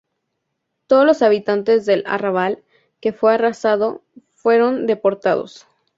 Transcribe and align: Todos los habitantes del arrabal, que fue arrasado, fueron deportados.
Todos 0.87 1.05
los 1.05 1.21
habitantes 1.21 1.85
del 1.85 2.01
arrabal, 2.07 2.63
que 3.01 3.13
fue 3.13 3.35
arrasado, 3.35 4.01
fueron 4.33 4.87
deportados. 4.87 5.67